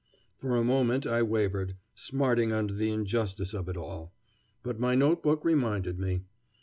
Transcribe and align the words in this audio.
For 0.35 0.55
a 0.57 0.63
moment 0.63 1.05
I 1.05 1.21
wavered, 1.21 1.75
smarting 1.93 2.51
under 2.51 2.73
the 2.73 2.89
injustice 2.91 3.53
of 3.53 3.69
it 3.69 3.77
all. 3.77 4.15
But 4.63 4.79
my 4.79 4.95
note 4.95 5.21
book 5.21 5.45
reminded 5.45 5.99
me. 5.99 6.23